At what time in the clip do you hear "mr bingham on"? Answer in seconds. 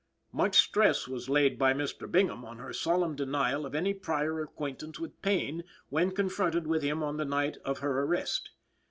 1.75-2.57